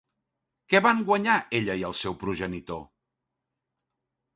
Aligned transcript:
Què 0.73 0.81
van 0.85 1.03
guanyar 1.11 1.37
ella 1.61 1.77
i 1.83 1.87
el 1.93 1.97
seu 2.03 2.19
progenitor? 2.25 2.85